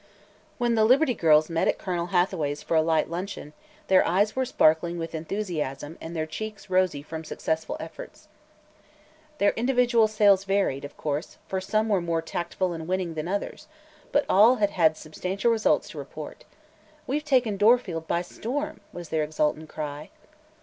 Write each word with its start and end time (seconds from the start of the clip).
When 0.57 0.73
the 0.73 0.83
Liberty 0.83 1.13
Girls 1.13 1.47
met 1.47 1.67
at 1.67 1.77
Colonel 1.77 2.07
Hathaway's 2.07 2.63
for 2.63 2.75
a 2.75 2.81
light 2.81 3.07
luncheon, 3.07 3.53
their 3.85 4.03
eyes 4.03 4.35
were 4.35 4.45
sparkling 4.45 4.97
with 4.97 5.13
enthusiasm 5.13 5.95
and 6.01 6.15
their 6.15 6.25
cheeks 6.25 6.71
rosy 6.71 7.03
from 7.03 7.23
successful 7.23 7.77
effort. 7.79 8.21
Their 9.37 9.51
individual 9.51 10.07
sales 10.07 10.43
varied, 10.43 10.85
of 10.85 10.97
course, 10.97 11.37
for 11.47 11.61
some 11.61 11.87
were 11.87 12.01
more 12.01 12.23
tactful 12.23 12.73
and 12.73 12.87
winning 12.87 13.13
than 13.13 13.27
others, 13.27 13.67
but 14.11 14.25
all 14.27 14.55
had 14.55 14.97
substantial 14.97 15.51
results 15.51 15.89
to 15.89 15.99
report. 15.99 16.45
"We've 17.05 17.23
taken 17.23 17.55
Dorfield 17.55 18.07
by 18.07 18.23
storm!" 18.23 18.79
was 18.91 19.09
their 19.09 19.21
exultant 19.23 19.69
cry. 19.69 20.09